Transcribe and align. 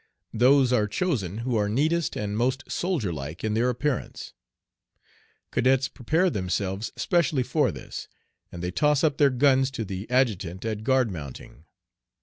Those 0.33 0.73
are 0.73 0.87
chosen 0.87 1.37
who 1.45 1.55
are 1.57 1.69
neatest 1.69 2.15
and 2.15 2.35
most 2.35 2.65
soldierlike 2.65 3.43
in 3.43 3.53
their 3.53 3.69
appearance. 3.69 4.33
Cadets 5.51 5.87
prepare 5.87 6.31
themselves 6.31 6.91
specially 6.97 7.43
for 7.43 7.71
this, 7.71 8.07
and 8.51 8.63
they 8.63 8.71
toss 8.71 9.03
up 9.03 9.17
their 9.17 9.29
guns 9.29 9.69
to 9.69 9.85
the 9.85 10.09
adjutant 10.09 10.65
at 10.65 10.83
guard 10.83 11.11
mounting. 11.11 11.65